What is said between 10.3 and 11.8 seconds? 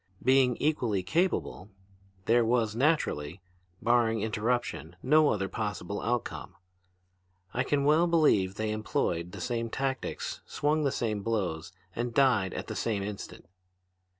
swung the same blows,